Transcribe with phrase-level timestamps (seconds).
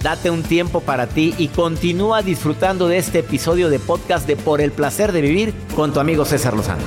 [0.00, 4.60] Date un tiempo para ti y continúa disfrutando de este episodio de podcast de Por
[4.60, 6.82] el placer de vivir con tu amigo César Lozano.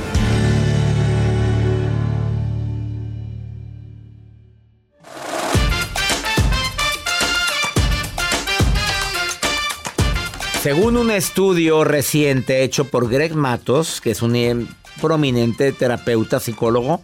[10.61, 14.67] Según un estudio reciente hecho por Greg Matos, que es un eh,
[15.01, 17.01] prominente terapeuta psicólogo,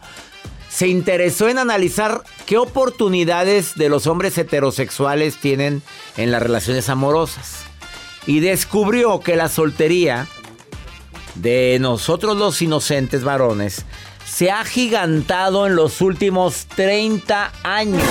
[0.76, 5.81] se interesó en analizar qué oportunidades de los hombres heterosexuales tienen
[6.18, 7.64] en las relaciones amorosas.
[8.28, 10.28] Y descubrió que la soltería
[11.36, 13.86] de nosotros los inocentes varones
[14.26, 18.03] se ha gigantado en los últimos 30 años.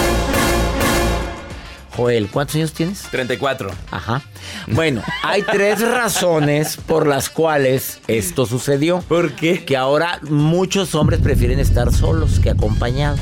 [1.97, 3.03] Joel, ¿cuántos años tienes?
[3.11, 3.71] 34.
[3.91, 4.23] Ajá.
[4.67, 9.01] Bueno, hay tres razones por las cuales esto sucedió.
[9.03, 9.65] ¿Por qué?
[9.65, 13.21] Que ahora muchos hombres prefieren estar solos que acompañados.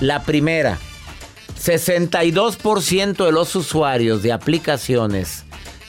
[0.00, 0.78] La primera,
[1.62, 5.44] 62% de los usuarios de aplicaciones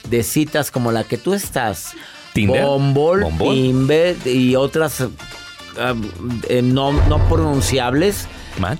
[0.09, 1.91] de citas como la que tú estás,
[2.33, 5.07] Tinder, Bumble, y otras eh,
[6.50, 8.28] eh, no, no pronunciables,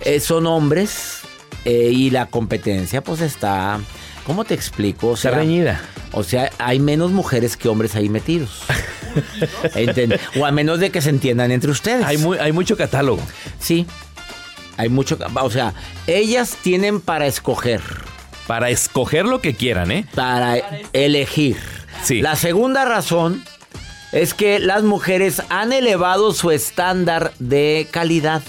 [0.06, 1.22] eh, son hombres
[1.68, 3.80] eh, y la competencia pues está,
[4.26, 5.10] ¿cómo te explico?
[5.10, 5.82] O Está reñida.
[6.14, 8.62] O sea, hay menos mujeres que hombres ahí metidos.
[10.40, 12.06] O a menos de que se entiendan entre ustedes.
[12.06, 13.22] Hay, mu- hay mucho catálogo.
[13.60, 13.86] Sí.
[14.78, 15.18] Hay mucho.
[15.42, 15.74] O sea,
[16.06, 17.82] ellas tienen para escoger,
[18.46, 20.06] Para escoger lo que quieran, ¿eh?
[20.16, 20.58] para
[20.94, 21.58] elegir.
[22.04, 22.22] Sí.
[22.22, 23.44] La segunda razón
[24.12, 28.42] es que las mujeres han elevado su estándar de calidad.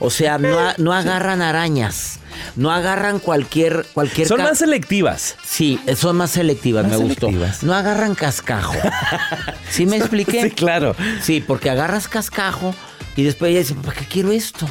[0.00, 2.18] O sea, no, no agarran arañas.
[2.56, 5.36] No agarran cualquier cualquier Son más selectivas.
[5.44, 7.30] Sí, son más selectivas, Más me gustó.
[7.62, 8.74] No agarran cascajo.
[9.70, 10.42] ¿Sí me expliqué?
[10.42, 10.94] Sí, claro.
[11.22, 12.74] Sí, porque agarras cascajo
[13.16, 14.66] y después ella dice, ¿para qué quiero esto?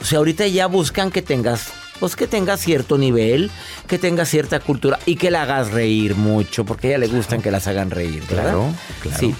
[0.00, 1.68] O sea, ahorita ya buscan que tengas,
[1.98, 3.50] pues que tengas cierto nivel,
[3.86, 7.42] que tengas cierta cultura y que la hagas reír mucho, porque a ella le gustan
[7.42, 8.42] que las hagan reír, ¿verdad?
[8.42, 9.18] Claro, claro.
[9.18, 9.34] Sí.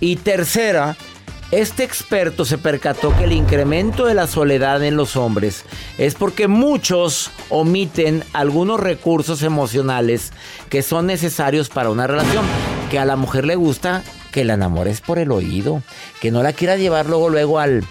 [0.00, 0.96] Y tercera,
[1.50, 5.64] este experto se percató que el incremento de la soledad en los hombres
[5.98, 10.32] es porque muchos omiten algunos recursos emocionales
[10.68, 12.44] que son necesarios para una relación.
[12.90, 15.82] Que a la mujer le gusta que la enamores por el oído,
[16.20, 17.84] que no la quiera llevar luego luego al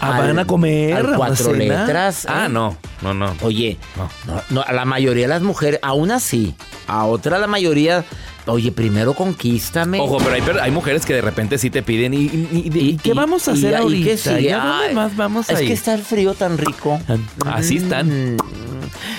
[0.00, 0.94] Ah, al- van a comer.
[0.94, 2.26] al a una cuatro letras.
[2.28, 2.48] Ah, ¿eh?
[2.48, 3.34] no, no, no.
[3.42, 4.08] Oye, No.
[4.26, 6.54] no, no, a la mayoría de las mujeres, aún así,
[6.88, 8.04] a otra la mayoría,
[8.46, 10.00] oye, primero conquístame.
[10.00, 12.14] Ojo, pero hay, mujeres que de repente sí te piden.
[12.14, 14.08] ¿Y, y- y- y qué vamos a hacer y ahorita?
[14.10, 14.40] qué sigue?
[14.42, 15.68] ¿Y a dónde Ay, más vamos es a ir?
[15.68, 17.00] que está el frío tan rico.
[17.46, 18.34] Así están.
[18.34, 18.36] Mm,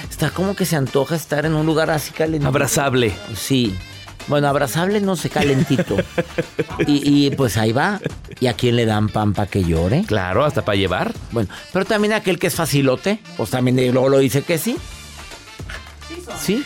[0.09, 2.47] Está como que se antoja estar en un lugar así calentito.
[2.47, 3.11] Abrazable.
[3.35, 3.73] Sí.
[4.27, 5.97] Bueno, abrazable no sé, calentito.
[6.87, 7.99] y, y, pues ahí va.
[8.39, 10.03] ¿Y a quién le dan pan para que llore?
[10.05, 11.11] Claro, hasta para llevar.
[11.31, 14.77] Bueno, pero también aquel que es facilote, pues también luego lo dice que sí.
[16.39, 16.65] Sí, sí.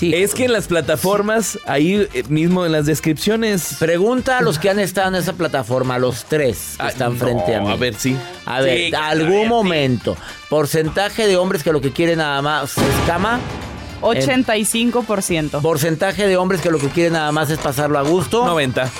[0.00, 3.76] Es que en las plataformas, ahí eh, mismo en las descripciones.
[3.78, 7.18] Pregunta a los que han estado en esa plataforma, los tres que Ah, están no,
[7.24, 7.70] frente a mí.
[7.70, 8.16] A ver, sí.
[8.44, 9.48] A ver, Sí, algún a ver, sí.
[9.48, 10.16] momento.
[10.50, 13.40] Porcentaje de hombres que lo que quieren nada más es cama.
[14.00, 15.60] 85%.
[15.60, 18.44] Porcentaje de hombres que lo que quieren nada más es pasarlo a gusto.
[18.44, 18.90] 90.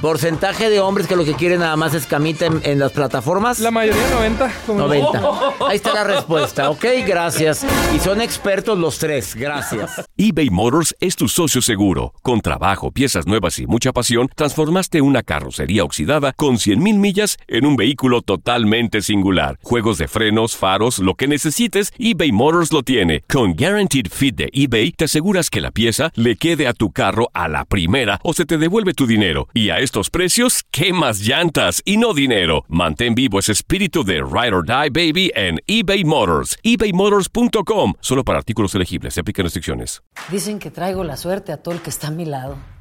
[0.00, 3.60] Porcentaje de hombres que lo que quieren nada más es camita en, en las plataformas.
[3.60, 4.52] La mayoría 90.
[4.68, 5.22] 90.
[5.68, 6.84] Ahí está la respuesta, ¿ok?
[7.06, 7.64] Gracias.
[7.94, 10.02] Y son expertos los tres, gracias.
[10.16, 12.12] eBay Motors es tu socio seguro.
[12.22, 17.66] Con trabajo, piezas nuevas y mucha pasión, transformaste una carrocería oxidada con 100.000 millas en
[17.66, 19.58] un vehículo totalmente singular.
[19.62, 23.22] Juegos de frenos, faros, lo que necesites, eBay Motors lo tiene.
[23.28, 27.30] Con Guaranteed Fit de eBay te aseguras que la pieza le quede a tu carro
[27.32, 29.48] a la primera o se te devuelve tu dinero.
[29.52, 32.64] Y a estos precios, ¿qué más llantas y no dinero?
[32.68, 36.56] Mantén vivo ese espíritu de Ride or Die Baby en eBay Motors.
[36.62, 37.94] ebaymotors.com.
[38.00, 39.14] Solo para artículos elegibles.
[39.14, 40.02] Se aplican restricciones.
[40.30, 42.56] Dicen que traigo la suerte a todo el que está a mi lado.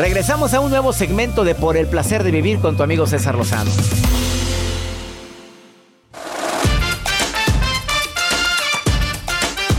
[0.00, 3.34] Regresamos a un nuevo segmento de Por el placer de vivir con tu amigo César
[3.34, 3.70] Lozano.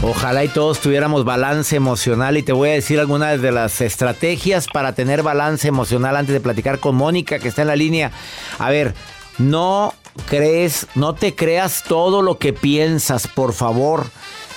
[0.04, 4.68] Ojalá y todos tuviéramos balance emocional y te voy a decir algunas de las estrategias
[4.68, 8.12] para tener balance emocional antes de platicar con Mónica que está en la línea.
[8.60, 8.94] A ver,
[9.40, 9.96] no
[10.28, 14.06] crees, no te creas todo lo que piensas, por favor.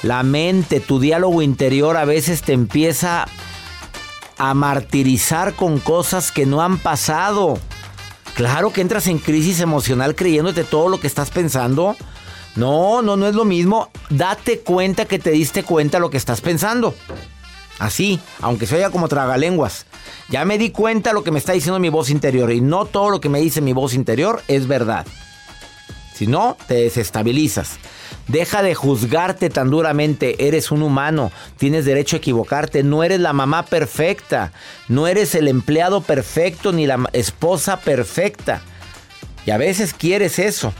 [0.02, 3.26] La mente, tu diálogo interior a veces te empieza
[4.38, 7.58] a martirizar con cosas que no han pasado.
[8.34, 11.96] Claro que entras en crisis emocional creyéndote todo lo que estás pensando.
[12.56, 13.90] No, no, no es lo mismo.
[14.10, 16.94] Date cuenta que te diste cuenta lo que estás pensando.
[17.78, 19.86] Así, aunque se oiga como tragalenguas.
[20.30, 23.10] Ya me di cuenta lo que me está diciendo mi voz interior y no todo
[23.10, 25.06] lo que me dice mi voz interior es verdad.
[26.14, 27.78] Si no, te desestabilizas.
[28.28, 30.46] Deja de juzgarte tan duramente.
[30.46, 31.30] Eres un humano.
[31.58, 32.82] Tienes derecho a equivocarte.
[32.82, 34.52] No eres la mamá perfecta.
[34.88, 38.62] No eres el empleado perfecto ni la esposa perfecta.
[39.46, 40.72] Y a veces quieres eso.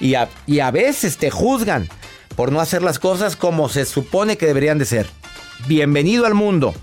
[0.00, 1.88] Y a, y a veces te juzgan
[2.36, 5.06] por no hacer las cosas como se supone que deberían de ser.
[5.66, 6.74] Bienvenido al mundo.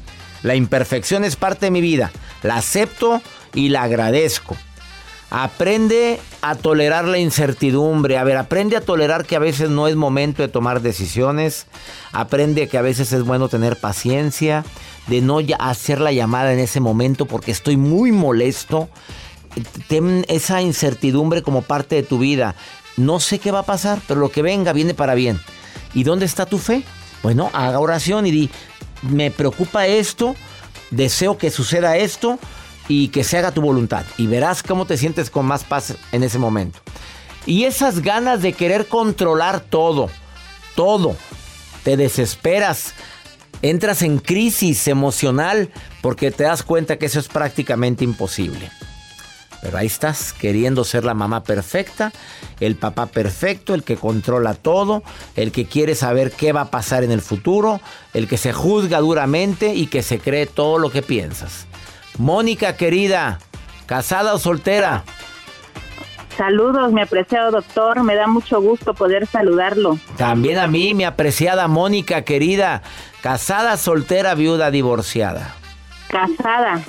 [0.43, 2.11] La imperfección es parte de mi vida.
[2.43, 3.21] La acepto
[3.53, 4.55] y la agradezco.
[5.31, 8.19] Aprende a tolerar la incertidumbre.
[8.19, 11.65] A ver, aprende a tolerar que a veces no es momento de tomar decisiones.
[12.11, 14.63] Aprende que a veces es bueno tener paciencia,
[15.07, 18.89] de no hacer la llamada en ese momento porque estoy muy molesto.
[19.87, 22.53] Ten esa incertidumbre como parte de tu vida.
[22.95, 25.39] No sé qué va a pasar, pero lo que venga viene para bien.
[25.95, 26.83] ¿Y dónde está tu fe?
[27.23, 28.49] Bueno, haga oración y di,
[29.01, 30.35] me preocupa esto,
[30.91, 32.37] deseo que suceda esto
[32.87, 34.05] y que se haga tu voluntad.
[34.17, 36.79] Y verás cómo te sientes con más paz en ese momento.
[37.45, 40.09] Y esas ganas de querer controlar todo,
[40.75, 41.15] todo,
[41.83, 42.93] te desesperas,
[43.61, 45.71] entras en crisis emocional
[46.01, 48.71] porque te das cuenta que eso es prácticamente imposible.
[49.61, 52.13] Pero ahí estás, queriendo ser la mamá perfecta,
[52.59, 55.01] el papá perfecto, el que controla todo,
[55.35, 57.81] el que quiere saber qué va a pasar en el futuro,
[58.13, 61.65] el que se juzga duramente y que se cree todo lo que piensas.
[62.17, 63.39] Mónica querida,
[63.85, 65.03] ¿casada o soltera?
[66.37, 68.03] Saludos, mi apreciado doctor.
[68.03, 69.97] Me da mucho gusto poder saludarlo.
[70.17, 72.81] También a mí, mi apreciada Mónica querida.
[73.21, 75.55] ¿Casada, soltera, viuda, divorciada?
[76.09, 76.79] Casada.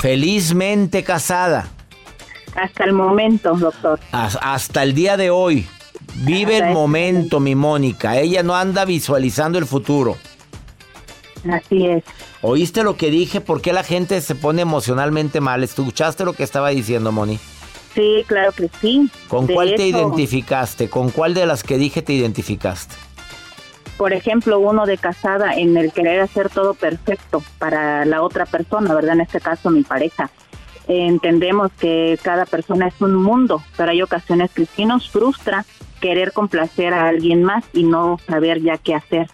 [0.00, 1.68] Felizmente casada.
[2.56, 4.00] Hasta el momento, doctor.
[4.12, 5.68] Hasta el día de hoy.
[6.16, 8.18] Vive el momento, mi Mónica.
[8.18, 10.16] Ella no anda visualizando el futuro.
[11.48, 12.04] Así es.
[12.42, 13.40] ¿Oíste lo que dije?
[13.40, 15.62] ¿Por qué la gente se pone emocionalmente mal?
[15.62, 17.38] ¿Escuchaste lo que estaba diciendo, Moni?
[17.94, 19.10] Sí, claro que sí.
[19.28, 20.88] ¿Con cuál te identificaste?
[20.88, 22.94] ¿Con cuál de las que dije te identificaste?
[23.96, 28.94] Por ejemplo, uno de casada en el querer hacer todo perfecto para la otra persona,
[28.94, 29.14] ¿verdad?
[29.14, 30.30] En este caso, mi pareja.
[30.88, 35.64] Entendemos que cada persona es un mundo, pero hay ocasiones que sí nos frustra
[36.00, 39.28] querer complacer a alguien más y no saber ya qué hacer.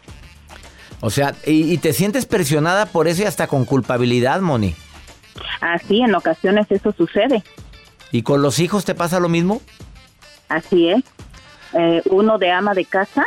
[1.00, 4.74] O sea, y, te sientes presionada por eso y hasta con culpabilidad, Moni.
[5.60, 7.42] Así, en ocasiones eso sucede.
[8.12, 9.60] ¿Y con los hijos te pasa lo mismo?
[10.48, 11.04] Así es.
[11.74, 13.26] Eh, uno de ama de casa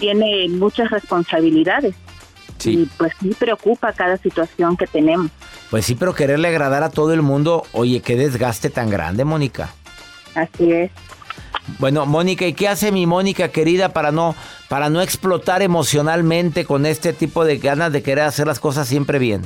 [0.00, 1.94] tiene muchas responsabilidades.
[2.58, 2.70] Sí.
[2.70, 5.30] Y pues sí preocupa cada situación que tenemos.
[5.70, 9.70] Pues sí, pero quererle agradar a todo el mundo, oye, qué desgaste tan grande, Mónica.
[10.34, 10.90] Así es.
[11.78, 14.34] Bueno, Mónica, ¿y qué hace mi Mónica querida para no
[14.68, 19.18] para no explotar emocionalmente con este tipo de ganas de querer hacer las cosas siempre
[19.18, 19.42] bien?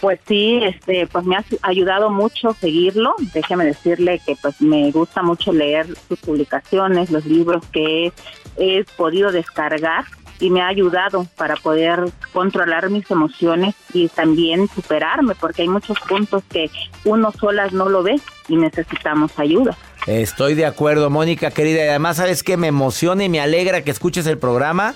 [0.00, 3.14] Pues sí, este, pues me ha ayudado mucho seguirlo.
[3.34, 8.12] Déjeme decirle que pues me gusta mucho leer sus publicaciones, los libros que
[8.56, 10.04] he podido descargar
[10.40, 15.98] y me ha ayudado para poder controlar mis emociones y también superarme, porque hay muchos
[16.00, 16.70] puntos que
[17.04, 19.76] uno solas no lo ve y necesitamos ayuda.
[20.08, 23.90] Estoy de acuerdo, Mónica querida, y además sabes que me emociona y me alegra que
[23.90, 24.94] escuches el programa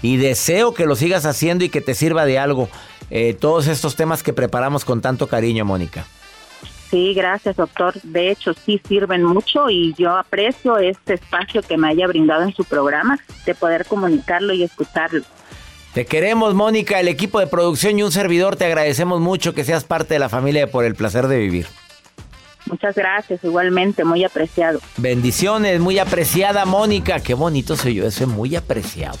[0.00, 2.70] y deseo que lo sigas haciendo y que te sirva de algo.
[3.10, 6.06] eh, todos estos temas que preparamos con tanto cariño, Mónica.
[6.90, 7.92] Sí, gracias, doctor.
[8.02, 12.54] De hecho, sí sirven mucho y yo aprecio este espacio que me haya brindado en
[12.54, 15.24] su programa de poder comunicarlo y escucharlo.
[15.92, 18.56] Te queremos, Mónica, el equipo de producción y un servidor.
[18.56, 21.66] Te agradecemos mucho que seas parte de la familia por el placer de vivir.
[22.66, 24.80] Muchas gracias, igualmente, muy apreciado.
[24.96, 27.20] Bendiciones, muy apreciada, Mónica.
[27.20, 29.18] Qué bonito soy yo, ese muy apreciado.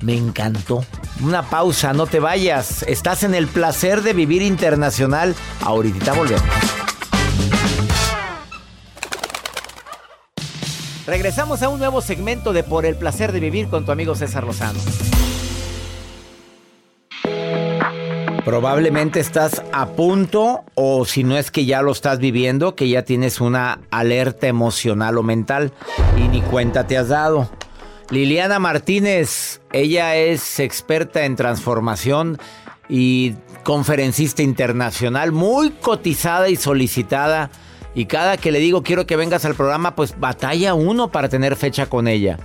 [0.00, 0.84] Me encantó.
[1.22, 2.82] Una pausa, no te vayas.
[2.82, 5.36] Estás en el placer de vivir internacional.
[5.60, 6.42] Ahorita volvemos.
[11.06, 14.44] Regresamos a un nuevo segmento de Por el placer de vivir con tu amigo César
[14.44, 14.78] Lozano.
[18.44, 23.02] Probablemente estás a punto o si no es que ya lo estás viviendo, que ya
[23.02, 25.72] tienes una alerta emocional o mental
[26.16, 27.48] y ni cuenta te has dado.
[28.10, 32.38] Liliana Martínez, ella es experta en transformación
[32.88, 37.48] y conferencista internacional, muy cotizada y solicitada.
[37.94, 41.54] Y cada que le digo quiero que vengas al programa, pues batalla uno para tener
[41.54, 42.38] fecha con ella.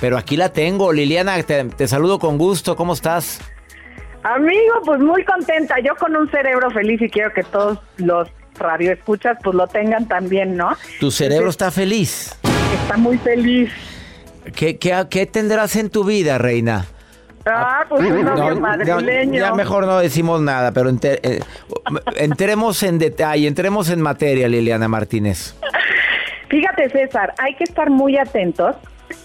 [0.00, 0.92] Pero aquí la tengo.
[0.92, 2.76] Liliana, te, saludo con gusto.
[2.76, 3.40] ¿Cómo estás?
[4.24, 5.76] Amigo, pues muy contenta.
[5.84, 8.28] Yo con un cerebro feliz y quiero que todos los
[8.58, 10.70] radioescuchas pues lo tengan también, ¿no?
[10.98, 12.34] ¿Tu cerebro está feliz?
[12.82, 13.70] Está muy feliz.
[14.56, 16.86] ¿Qué, qué, qué tendrás en tu vida, reina?
[17.46, 19.38] Ah, pues un novio madrileño.
[19.40, 21.40] Ya, mejor no decimos nada, pero enter- eh,
[22.16, 25.54] entremos en detalle, entremos en materia, Liliana Martínez.
[26.48, 28.76] Fíjate, César, hay que estar muy atentos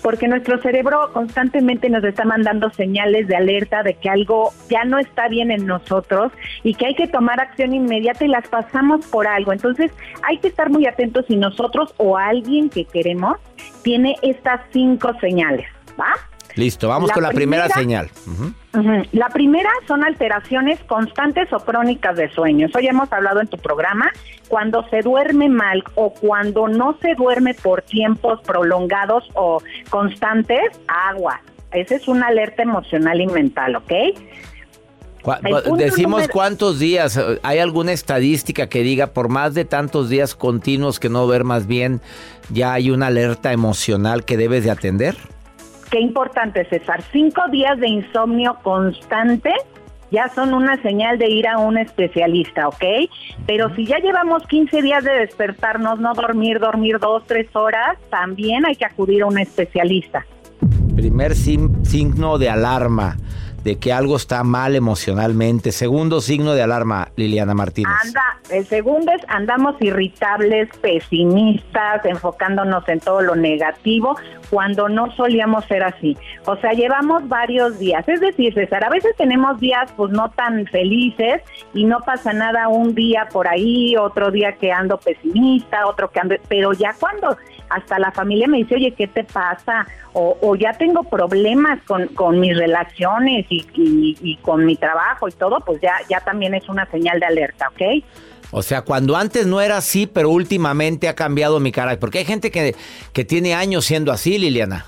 [0.02, 5.00] porque nuestro cerebro constantemente nos está mandando señales de alerta de que algo ya no
[5.00, 6.32] está bien en nosotros
[6.64, 9.54] y que hay que tomar acción inmediata y las pasamos por algo.
[9.54, 9.92] Entonces,
[10.24, 13.38] hay que estar muy atentos si nosotros o alguien que queremos
[13.84, 15.68] tiene estas cinco señales,
[16.00, 16.29] ¿va?
[16.60, 18.10] Listo, vamos La con la primera, primera-
[18.74, 19.08] señal.
[19.14, 22.68] La primera son alteraciones constantes o crónicas de sueño.
[22.68, 24.12] Eso ya hemos hablado en tu programa.
[24.50, 31.40] Cuando se duerme mal o cuando no se duerme por tiempos prolongados o constantes, agua.
[31.72, 33.92] Esa es una alerta emocional y mental, ¿ok?
[35.78, 37.20] Decimos número- cuántos días.
[37.44, 42.02] ¿Hay alguna estadística que diga por más de tantos días continuos que no duermas bien,
[42.52, 45.16] ya hay una alerta emocional que debes de atender?
[45.90, 47.02] Qué importante, César.
[47.12, 49.54] Cinco días de insomnio constante
[50.12, 52.84] ya son una señal de ir a un especialista, ¿ok?
[53.46, 58.66] Pero si ya llevamos 15 días de despertarnos, no dormir, dormir dos, tres horas, también
[58.66, 60.26] hay que acudir a un especialista.
[60.96, 63.18] Primer signo de alarma
[63.64, 65.72] de que algo está mal emocionalmente.
[65.72, 67.94] Segundo signo de alarma, Liliana Martínez.
[68.04, 74.18] Anda, el segundo es andamos irritables, pesimistas, enfocándonos en todo lo negativo,
[74.50, 76.18] cuando no solíamos ser así.
[76.46, 78.08] O sea, llevamos varios días.
[78.08, 81.42] Es decir, César, a veces tenemos días pues no tan felices
[81.74, 86.20] y no pasa nada un día por ahí, otro día que ando pesimista, otro que
[86.20, 86.36] ando...
[86.48, 87.38] Pero ya cuando
[87.70, 89.86] hasta la familia me dice, oye, ¿qué te pasa?
[90.14, 95.32] O, ya tengo problemas con, con mis relaciones y, y- y con mi trabajo y
[95.32, 98.04] todo, pues ya, ya también es una señal de alerta, ¿ok?
[98.52, 102.00] O sea, cuando antes no era así, pero últimamente ha cambiado mi carácter.
[102.00, 102.74] Porque hay gente que,
[103.14, 104.86] que tiene años siendo así, Liliana.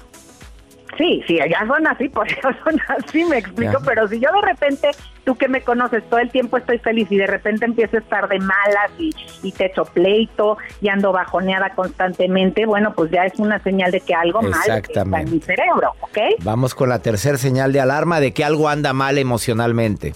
[0.98, 3.86] Sí, sí, ya son así, por eso son así, me explico, Ya.
[3.86, 4.90] pero si yo de repente,
[5.24, 8.28] tú que me conoces, todo el tiempo estoy feliz y de repente empiezo a estar
[8.28, 13.40] de malas y, y te echo pleito y ando bajoneada constantemente, bueno, pues ya es
[13.40, 16.18] una señal de que algo mal está en mi cerebro, ¿ok?
[16.44, 20.14] Vamos con la tercera señal de alarma de que algo anda mal emocionalmente.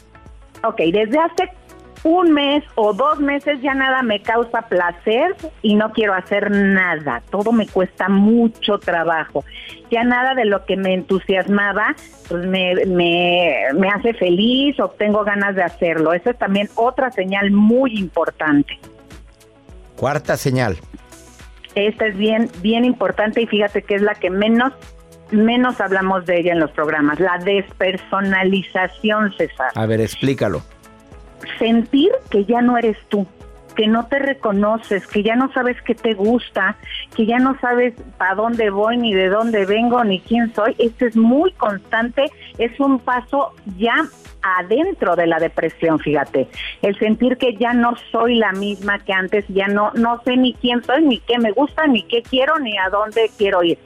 [0.63, 1.49] Ok, desde hace
[2.05, 7.23] un mes o dos meses ya nada me causa placer y no quiero hacer nada.
[7.31, 9.43] Todo me cuesta mucho trabajo.
[9.89, 11.95] Ya nada de lo que me entusiasmaba
[12.29, 16.13] pues me, me, me hace feliz o tengo ganas de hacerlo.
[16.13, 18.79] Esa es también otra señal muy importante.
[19.95, 20.77] Cuarta señal.
[21.73, 24.73] Esta es bien, bien importante y fíjate que es la que menos,
[25.31, 27.19] menos hablamos de ella en los programas.
[27.19, 29.71] La despersonalización, César.
[29.73, 30.61] A ver, explícalo.
[31.57, 33.25] Sentir que ya no eres tú,
[33.75, 36.77] que no te reconoces, que ya no sabes qué te gusta,
[37.15, 40.75] que ya no sabes para dónde voy, ni de dónde vengo, ni quién soy.
[40.77, 42.25] Esto es muy constante,
[42.57, 43.95] es un paso ya
[44.41, 46.47] adentro de la depresión, fíjate.
[46.81, 50.53] El sentir que ya no soy la misma que antes, ya no, no sé ni
[50.53, 53.79] quién soy, ni qué me gusta, ni qué quiero, ni a dónde quiero ir.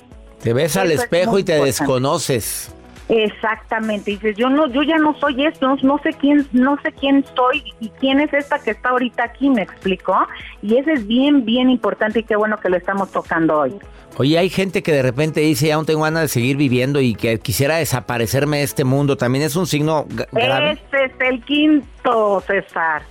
[0.44, 1.66] Te ves al Eso espejo y te importante.
[1.66, 2.76] desconoces.
[3.10, 7.26] Exactamente, dices, yo no, yo ya no soy esto, no, sé quién, no sé quién
[7.36, 10.16] soy y quién es esta que está ahorita aquí, me explicó,
[10.62, 13.74] y eso es bien, bien importante y qué bueno que lo estamos tocando hoy.
[14.18, 17.16] Oye, hay gente que de repente dice, ya no tengo ganas de seguir viviendo y
[17.16, 20.74] que quisiera desaparecerme de este mundo, también es un signo grave.
[20.74, 23.02] Este es el quinto, César.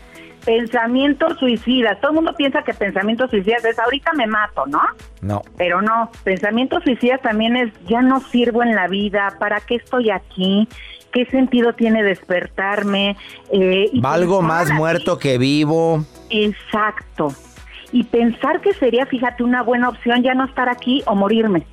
[0.48, 2.00] Pensamientos suicidas.
[2.00, 4.80] Todo el mundo piensa que pensamientos suicidas es ahorita me mato, ¿no?
[5.20, 5.42] No.
[5.58, 10.08] Pero no, pensamientos suicidas también es ya no sirvo en la vida, ¿para qué estoy
[10.08, 10.66] aquí?
[11.12, 13.18] ¿Qué sentido tiene despertarme?
[13.52, 16.02] Eh, Valgo más muerto que vivo.
[16.30, 17.28] Exacto.
[17.92, 21.66] Y pensar que sería, fíjate, una buena opción ya no estar aquí o morirme.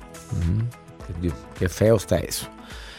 [1.58, 2.50] Qué feo está eso.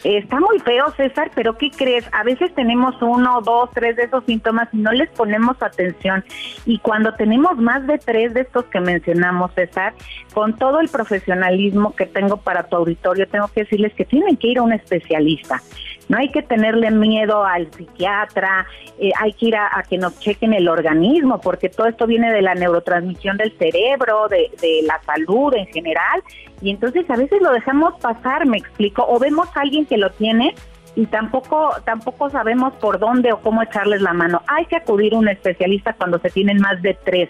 [0.04, 2.06] Está muy feo, César, pero ¿qué crees?
[2.12, 6.24] A veces tenemos uno, dos, tres de esos síntomas y no les ponemos atención.
[6.66, 9.94] Y cuando tenemos más de tres de estos que mencionamos, César,
[10.34, 14.48] con todo el profesionalismo que tengo para tu auditorio, tengo que decirles que tienen que
[14.48, 15.62] ir a un especialista.
[16.10, 18.66] No hay que tenerle miedo al psiquiatra,
[19.00, 22.42] eh, hay que ir a, que nos chequen el organismo, porque todo esto viene de
[22.42, 26.24] la neurotransmisión del cerebro, de, de la salud en general,
[26.62, 30.12] y entonces a veces lo dejamos pasar, me explico, o vemos a alguien que lo
[30.12, 30.56] tiene
[30.98, 34.42] y tampoco tampoco sabemos por dónde o cómo echarles la mano.
[34.48, 37.30] Hay que acudir a un especialista cuando se tienen más de tres.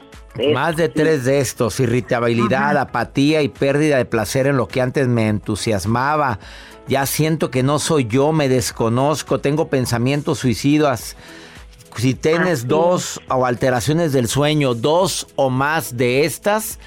[0.54, 5.10] más de tres de estos, irritabilidad, apatía y pérdida de placer en lo que antes
[5.10, 6.40] me entusiasmaba.
[6.88, 11.18] Ya siento que no soy yo, me desconozco, tengo pensamientos suicidas.
[11.98, 16.80] Si tienes dos o alteraciones del sueño, dos o más de estas,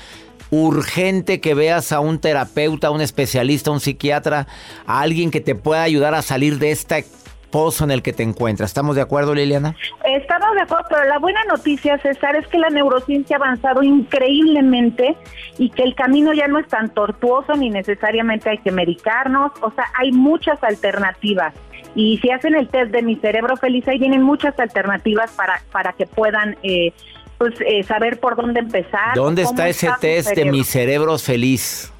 [0.50, 4.46] urgente que veas a un terapeuta, a un especialista, a un psiquiatra,
[4.86, 7.04] a alguien que te pueda ayudar a salir de este
[7.50, 8.70] pozo en el que te encuentras.
[8.70, 9.74] ¿Estamos de acuerdo, Liliana?
[10.04, 15.16] Estamos de acuerdo, pero la buena noticia, César, es que la neurociencia ha avanzado increíblemente
[15.58, 19.70] y que el camino ya no es tan tortuoso ni necesariamente hay que medicarnos, o
[19.72, 21.54] sea, hay muchas alternativas.
[21.94, 25.92] Y si hacen el test de mi cerebro feliz, ahí vienen muchas alternativas para, para
[25.92, 26.92] que puedan eh,
[27.40, 29.14] pues eh, saber por dónde empezar.
[29.14, 31.90] ¿Dónde está ese test de mi cerebro feliz?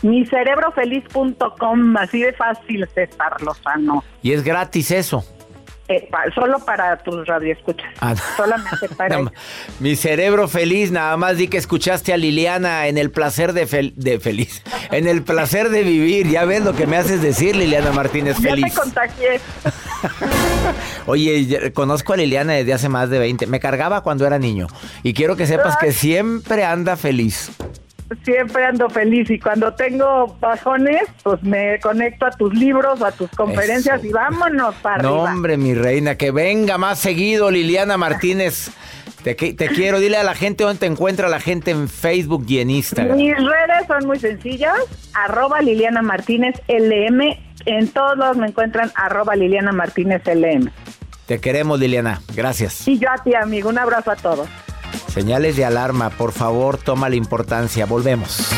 [0.00, 4.02] Micerebrofeliz.com, así de fácil, César Lozano.
[4.22, 5.22] ¿Y es gratis eso?
[5.88, 7.86] Eh, solo para tus radioescuchas.
[8.00, 9.20] Ah, Solamente para
[9.80, 14.18] Mi cerebro feliz, nada más di que escuchaste a Liliana en el placer de, de
[14.18, 14.62] feliz.
[14.90, 16.28] En el placer de vivir.
[16.28, 18.64] Ya ves lo que me haces decir, Liliana Martínez Feliz.
[18.66, 19.40] Ya te contagié.
[21.06, 23.46] Oye, conozco a Liliana desde hace más de 20.
[23.46, 24.66] Me cargaba cuando era niño.
[25.02, 27.50] Y quiero que sepas que siempre anda feliz
[28.24, 33.30] siempre ando feliz y cuando tengo bajones, pues me conecto a tus libros, a tus
[33.30, 38.70] conferencias y vámonos para no, hombre, mi reina, que venga más seguido Liliana Martínez.
[39.22, 42.60] Te, te, quiero, dile a la gente dónde te encuentra la gente en Facebook y
[42.60, 43.16] en Instagram.
[43.16, 44.76] Mis redes son muy sencillas,
[45.14, 47.36] arroba Liliana Martínez LM.
[47.64, 50.70] En todos lados me encuentran arroba Liliana Martínez LM.
[51.26, 52.20] Te queremos, Liliana.
[52.36, 52.86] Gracias.
[52.86, 53.68] Y yo a ti, amigo.
[53.68, 54.48] Un abrazo a todos.
[55.16, 57.86] Señales de alarma, por favor, toma la importancia.
[57.86, 58.50] Volvemos.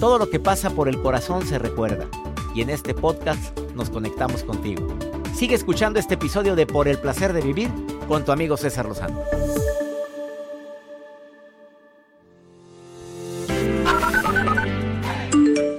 [0.00, 2.06] Todo lo que pasa por el corazón se recuerda.
[2.54, 4.88] Y en este podcast nos conectamos contigo.
[5.34, 7.68] Sigue escuchando este episodio de Por el placer de vivir
[8.08, 9.20] con tu amigo César Lozano.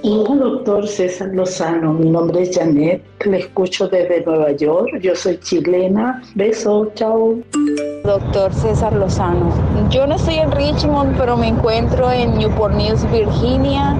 [0.04, 1.92] Hola, doctor César Lozano.
[1.94, 3.02] Mi nombre es Janet.
[3.26, 5.00] Le escucho desde Nueva York.
[5.00, 6.22] Yo soy chilena.
[6.36, 7.42] Beso, chao.
[8.04, 9.50] Doctor César Lozano.
[9.90, 13.94] Yo no estoy en Richmond, pero me encuentro en Newport News, Virginia.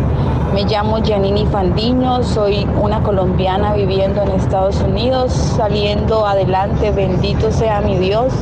[0.53, 7.81] Me llamo Janini Fandiño, soy una colombiana viviendo en Estados Unidos, saliendo adelante, bendito sea
[7.81, 8.33] mi Dios.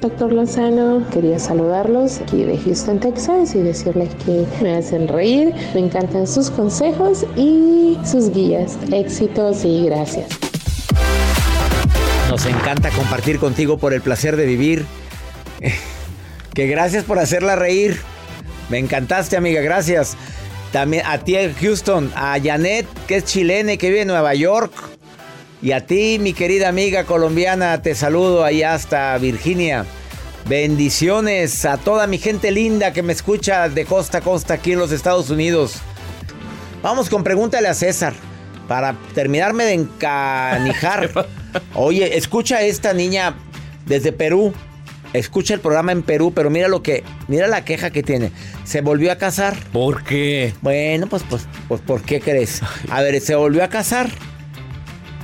[0.00, 5.80] Doctor Lozano, quería saludarlos aquí de Houston, Texas y decirles que me hacen reír, me
[5.80, 8.78] encantan sus consejos y sus guías.
[8.90, 10.45] Éxitos y gracias.
[12.36, 14.84] Nos encanta compartir contigo por el placer de vivir.
[16.52, 17.98] Que gracias por hacerla reír.
[18.68, 20.18] Me encantaste, amiga, gracias.
[20.70, 24.72] También a ti, Houston, a Janet, que es chilena y que vive en Nueva York.
[25.62, 29.86] Y a ti, mi querida amiga colombiana, te saludo allá hasta Virginia.
[30.46, 34.78] Bendiciones a toda mi gente linda que me escucha de costa a costa aquí en
[34.78, 35.76] los Estados Unidos.
[36.82, 38.12] Vamos con pregúntale a César
[38.68, 41.26] para terminarme de encanijar.
[41.74, 43.34] Oye, escucha a esta niña
[43.86, 44.52] desde Perú.
[45.12, 48.32] Escucha el programa en Perú, pero mira lo que, mira la queja que tiene.
[48.64, 49.56] Se volvió a casar.
[49.72, 50.52] ¿Por qué?
[50.60, 52.60] Bueno, pues, pues, pues, ¿por qué crees?
[52.90, 54.10] A ver, se volvió a casar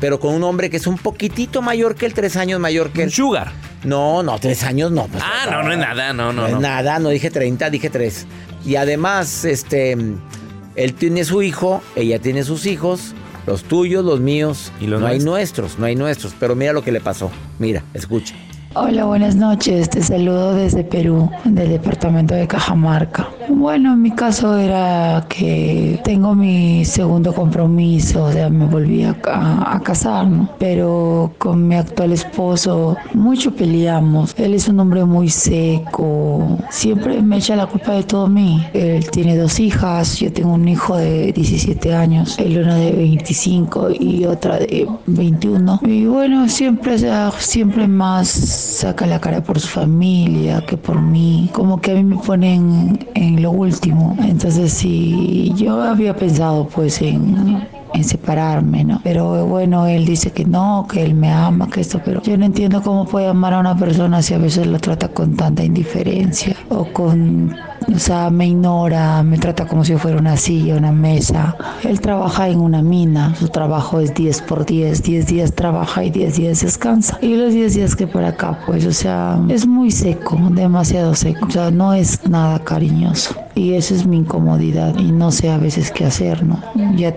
[0.03, 3.05] pero con un hombre que es un poquitito mayor que él, tres años mayor que
[3.05, 3.13] él.
[3.13, 3.53] Sugar.
[3.85, 5.07] No, no, tres años no.
[5.07, 6.43] Pues, ah, no, no es nada, no, no.
[6.43, 8.27] No es nada, no dije 30, dije tres.
[8.67, 13.15] Y además, este, él tiene su hijo, ella tiene sus hijos,
[13.47, 14.73] Los tuyos, los míos.
[14.81, 15.33] ¿Y los no hay nuestros?
[15.33, 16.35] nuestros, no hay nuestros.
[16.39, 17.31] Pero mira lo que le pasó.
[17.59, 18.35] Mira, escucha.
[18.75, 19.91] Hola, buenas noches.
[19.91, 23.29] Te saludo desde Perú, del departamento de Cajamarca.
[23.49, 29.15] Bueno, en mi caso era que tengo mi segundo compromiso, o sea, me volví a,
[29.21, 30.49] ca- a casar, ¿no?
[30.59, 34.35] Pero con mi actual esposo mucho peleamos.
[34.39, 38.71] Él es un hombre muy seco, siempre me echa la culpa de todo a mí.
[38.75, 43.89] Él tiene dos hijas, yo tengo un hijo de 17 años, él una de 25
[43.99, 45.81] y otra de 21.
[45.83, 46.97] Y bueno, siempre,
[47.39, 51.51] siempre más saca la cara por su familia que por mí.
[51.53, 54.17] Como que a mí me ponen en lo último.
[54.23, 59.01] Entonces sí, yo había pensado pues en en separarme, ¿no?
[59.05, 62.45] Pero bueno, él dice que no, que él me ama, que esto, pero yo no
[62.45, 66.57] entiendo cómo puede amar a una persona si a veces lo trata con tanta indiferencia
[66.69, 67.55] o con,
[67.95, 71.57] o sea, me ignora, me trata como si fuera una silla, una mesa.
[71.85, 76.11] Él trabaja en una mina, su trabajo es 10 por 10, 10 días trabaja y
[76.11, 77.19] 10 días descansa.
[77.21, 81.47] Y los 10 días que por acá, pues, o sea, es muy seco, demasiado seco,
[81.47, 83.35] o sea, no es nada cariñoso.
[83.55, 86.59] Y esa es mi incomodidad y no sé a veces qué hacer, ¿no?
[86.97, 87.15] Ya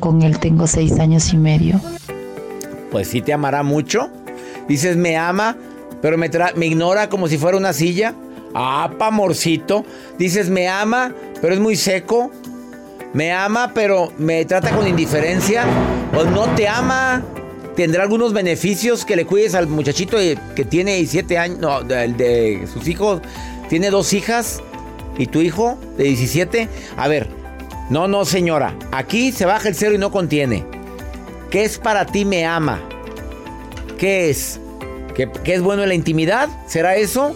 [0.00, 1.80] con él tengo seis años y medio.
[2.90, 4.10] Pues sí te amará mucho.
[4.68, 5.56] Dices, me ama,
[6.02, 8.14] pero me, me ignora como si fuera una silla.
[8.54, 9.84] Ah, pa' amorcito.
[10.18, 12.30] Dices, me ama, pero es muy seco.
[13.12, 15.64] Me ama, pero me trata con indiferencia.
[16.16, 17.22] O no te ama.
[17.76, 21.58] Tendrá algunos beneficios que le cuides al muchachito que tiene 17 años.
[21.58, 23.20] No, el de sus hijos.
[23.68, 24.62] Tiene dos hijas.
[25.18, 26.68] ¿Y tu hijo de 17?
[26.96, 27.45] A ver.
[27.90, 28.74] No, no, señora.
[28.92, 30.64] Aquí se baja el cero y no contiene.
[31.50, 32.80] ¿Qué es para ti me ama?
[33.98, 34.60] ¿Qué es?
[35.14, 36.48] ¿Qué, qué es bueno en la intimidad?
[36.66, 37.34] ¿Será eso?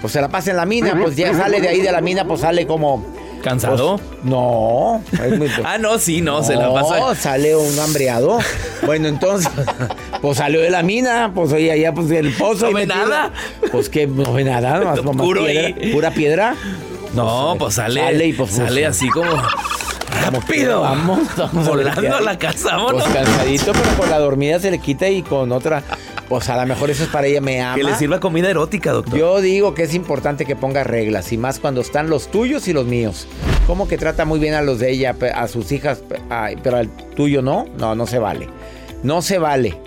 [0.00, 2.26] Pues se la pasa en la mina, pues ya sale de ahí de la mina,
[2.26, 3.06] pues sale como...
[3.42, 3.98] ¿Cansado?
[3.98, 5.02] pues, no.
[5.22, 7.14] es muy- Ah, no, sí, no, se la No, pasa.
[7.14, 8.38] sale un hambreado.
[8.86, 9.50] Bueno, entonces,
[10.22, 12.64] pues salió de la mina, pues oye, allá pues el pozo.
[12.66, 13.06] ¿No y ve metido.
[13.06, 13.32] nada?
[13.70, 16.54] Pues que no ve nada, Puro piedra, pura piedra.
[17.14, 18.00] No, pues sale.
[18.00, 19.30] Sale y pues, sale pues, así como.
[20.14, 20.80] Rápido.
[20.82, 23.02] Vamos, vamos Volando a la casa, vámonos.
[23.04, 25.82] Pues cansadito, pero con la dormida se le quita y con otra.
[26.28, 27.74] Pues a lo mejor eso es para ella, me ama.
[27.74, 29.18] Que le sirva comida erótica, doctor.
[29.18, 32.72] Yo digo que es importante que ponga reglas y más cuando están los tuyos y
[32.72, 33.26] los míos.
[33.66, 36.02] Como que trata muy bien a los de ella, a sus hijas,
[36.62, 37.66] pero al tuyo no?
[37.78, 38.48] No, no se vale.
[39.02, 39.78] No se vale.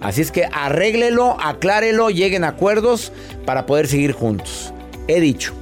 [0.00, 3.12] Así es que arréglelo, aclárelo, lleguen a acuerdos
[3.44, 4.72] para poder seguir juntos.
[5.08, 5.54] He dicho.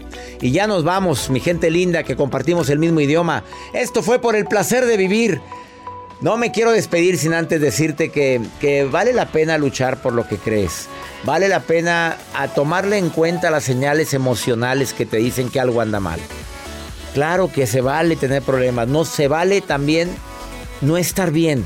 [0.42, 3.44] Y ya nos vamos, mi gente linda, que compartimos el mismo idioma.
[3.72, 5.40] Esto fue por el placer de vivir.
[6.20, 10.26] No me quiero despedir sin antes decirte que, que vale la pena luchar por lo
[10.26, 10.88] que crees.
[11.24, 15.80] Vale la pena a tomarle en cuenta las señales emocionales que te dicen que algo
[15.80, 16.20] anda mal.
[17.14, 18.88] Claro que se vale tener problemas.
[18.88, 20.10] No se vale también
[20.80, 21.64] no estar bien.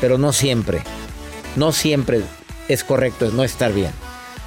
[0.00, 0.82] Pero no siempre.
[1.56, 2.22] No siempre
[2.68, 3.90] es correcto no estar bien.